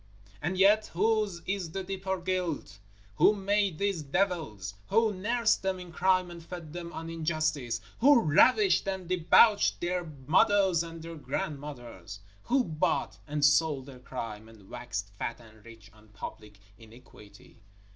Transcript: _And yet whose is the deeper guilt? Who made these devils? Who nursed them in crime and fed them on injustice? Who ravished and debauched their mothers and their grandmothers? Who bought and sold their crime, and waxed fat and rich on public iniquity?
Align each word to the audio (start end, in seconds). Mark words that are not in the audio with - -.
_And 0.41 0.57
yet 0.57 0.87
whose 0.95 1.43
is 1.45 1.73
the 1.73 1.83
deeper 1.83 2.17
guilt? 2.19 2.79
Who 3.17 3.35
made 3.35 3.77
these 3.77 4.01
devils? 4.01 4.73
Who 4.87 5.13
nursed 5.13 5.61
them 5.61 5.79
in 5.79 5.91
crime 5.91 6.31
and 6.31 6.43
fed 6.43 6.73
them 6.73 6.91
on 6.91 7.07
injustice? 7.07 7.81
Who 7.99 8.19
ravished 8.19 8.87
and 8.87 9.07
debauched 9.07 9.79
their 9.79 10.03
mothers 10.25 10.81
and 10.81 11.03
their 11.03 11.17
grandmothers? 11.17 12.19
Who 12.45 12.63
bought 12.63 13.19
and 13.27 13.45
sold 13.45 13.85
their 13.85 13.99
crime, 13.99 14.49
and 14.49 14.71
waxed 14.71 15.11
fat 15.19 15.39
and 15.39 15.63
rich 15.63 15.91
on 15.93 16.07
public 16.07 16.57
iniquity? 16.79 17.61